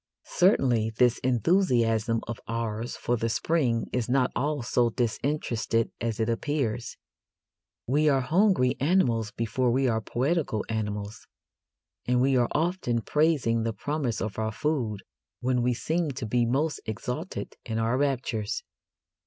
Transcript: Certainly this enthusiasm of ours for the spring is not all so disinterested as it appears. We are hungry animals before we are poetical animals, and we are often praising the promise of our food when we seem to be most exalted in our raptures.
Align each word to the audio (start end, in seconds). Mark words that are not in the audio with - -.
Certainly 0.37 0.93
this 0.97 1.19
enthusiasm 1.19 2.21
of 2.27 2.39
ours 2.47 2.97
for 2.97 3.17
the 3.17 3.29
spring 3.29 3.85
is 3.93 4.09
not 4.09 4.31
all 4.35 4.63
so 4.63 4.89
disinterested 4.89 5.91
as 6.01 6.19
it 6.19 6.27
appears. 6.27 6.97
We 7.85 8.09
are 8.09 8.21
hungry 8.21 8.75
animals 8.79 9.29
before 9.29 9.69
we 9.69 9.87
are 9.87 10.01
poetical 10.01 10.65
animals, 10.69 11.27
and 12.07 12.19
we 12.19 12.35
are 12.35 12.49
often 12.51 13.01
praising 13.01 13.61
the 13.61 13.73
promise 13.73 14.23
of 14.23 14.39
our 14.39 14.51
food 14.51 15.03
when 15.39 15.61
we 15.61 15.75
seem 15.75 16.09
to 16.13 16.25
be 16.25 16.47
most 16.47 16.81
exalted 16.87 17.53
in 17.63 17.77
our 17.77 17.95
raptures. 17.95 18.63